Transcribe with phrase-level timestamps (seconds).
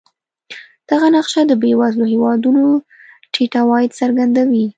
[0.89, 2.63] دغه نقشه د بېوزلو هېوادونو
[3.33, 4.65] ټیټ عواید څرګندوي.